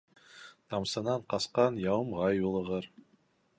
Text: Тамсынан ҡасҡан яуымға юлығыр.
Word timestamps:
Тамсынан 0.73 1.27
ҡасҡан 1.35 1.79
яуымға 1.83 2.33
юлығыр. 2.39 2.91